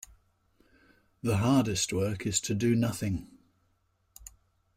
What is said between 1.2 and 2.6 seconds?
The hardest work is to